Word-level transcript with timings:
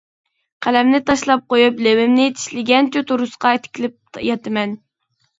قەلەمنى 0.65 0.99
تاشلاپ 1.09 1.43
قويۇپ 1.53 1.83
لېۋىمنى 1.87 2.25
چىشلىگەنچە 2.39 3.03
تورۇسقا 3.11 3.51
تىكىلىپ 3.67 4.21
ياتىمەن. 4.29 4.75